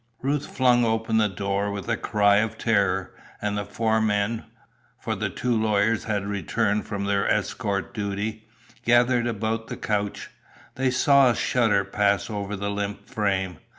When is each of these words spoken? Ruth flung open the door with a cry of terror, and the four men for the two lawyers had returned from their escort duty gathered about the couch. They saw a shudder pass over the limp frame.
Ruth 0.23 0.47
flung 0.47 0.83
open 0.83 1.17
the 1.17 1.29
door 1.29 1.69
with 1.69 1.87
a 1.87 1.95
cry 1.95 2.37
of 2.37 2.57
terror, 2.57 3.11
and 3.39 3.55
the 3.55 3.65
four 3.65 4.01
men 4.01 4.45
for 4.99 5.13
the 5.13 5.29
two 5.29 5.55
lawyers 5.55 6.05
had 6.05 6.25
returned 6.25 6.87
from 6.87 7.03
their 7.05 7.29
escort 7.29 7.93
duty 7.93 8.47
gathered 8.83 9.27
about 9.27 9.67
the 9.67 9.77
couch. 9.77 10.31
They 10.73 10.89
saw 10.89 11.29
a 11.29 11.35
shudder 11.35 11.85
pass 11.85 12.31
over 12.31 12.55
the 12.55 12.71
limp 12.71 13.05
frame. 13.07 13.57